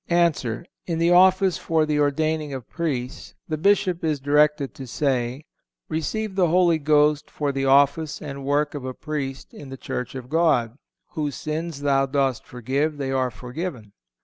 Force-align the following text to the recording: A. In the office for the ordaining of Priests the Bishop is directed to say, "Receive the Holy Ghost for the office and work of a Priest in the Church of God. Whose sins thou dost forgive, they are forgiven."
A. 0.09 0.33
In 0.87 0.97
the 0.97 1.11
office 1.11 1.59
for 1.59 1.85
the 1.85 1.99
ordaining 1.99 2.53
of 2.53 2.67
Priests 2.67 3.35
the 3.47 3.55
Bishop 3.55 4.03
is 4.03 4.19
directed 4.19 4.73
to 4.73 4.87
say, 4.87 5.45
"Receive 5.89 6.33
the 6.35 6.47
Holy 6.47 6.79
Ghost 6.79 7.29
for 7.29 7.51
the 7.51 7.65
office 7.65 8.19
and 8.19 8.43
work 8.43 8.73
of 8.73 8.83
a 8.83 8.95
Priest 8.95 9.53
in 9.53 9.69
the 9.69 9.77
Church 9.77 10.15
of 10.15 10.27
God. 10.27 10.79
Whose 11.09 11.35
sins 11.35 11.81
thou 11.81 12.07
dost 12.07 12.47
forgive, 12.47 12.97
they 12.97 13.11
are 13.11 13.29
forgiven." 13.29 13.91